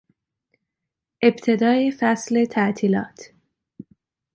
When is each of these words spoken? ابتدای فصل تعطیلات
ابتدای 1.21 1.91
فصل 1.99 2.45
تعطیلات 2.45 3.33